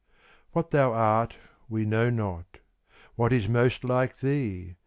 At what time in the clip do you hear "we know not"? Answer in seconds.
1.69-2.57